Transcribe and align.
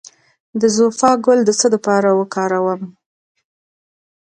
د 0.61 0.63
زوفا 0.75 1.11
ګل 1.25 1.39
د 1.45 1.49
څه 1.59 1.67
لپاره 1.73 2.09
وکاروم؟ 2.19 2.81